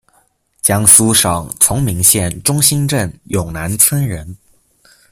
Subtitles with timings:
[0.63, 4.35] 江苏省崇明县中兴镇永南村人。